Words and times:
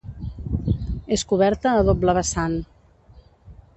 És 1.17 1.25
coberta 1.33 1.73
a 1.81 1.85
doble 1.91 2.17
vessant. 2.21 2.57